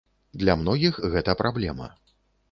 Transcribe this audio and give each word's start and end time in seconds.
Для 0.43 0.53
многіх 0.61 0.97
гэта 1.15 1.35
праблема. 1.41 1.91